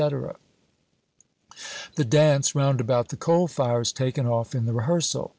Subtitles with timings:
[1.93, 5.29] _The dance "round about the coal fire" is taken off in the Rehearsal.